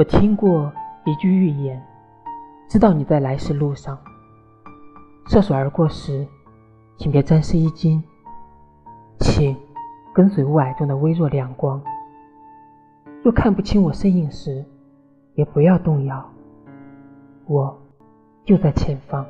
[0.00, 0.72] 我听过
[1.04, 1.78] 一句预言
[2.70, 3.98] 知道你在来时路上
[5.26, 6.26] 涉水而过时
[6.96, 8.02] 请别沾湿衣襟
[9.18, 9.54] 请
[10.14, 11.78] 跟随雾霭中的微弱亮光
[13.22, 14.64] 若看不清我身影时
[15.34, 16.32] 也不要动摇
[17.44, 17.78] 我
[18.46, 19.26] 就在前方。